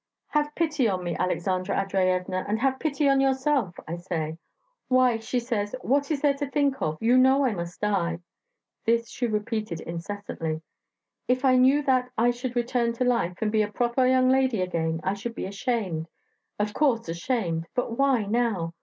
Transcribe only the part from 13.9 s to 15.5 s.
young lady again, I should be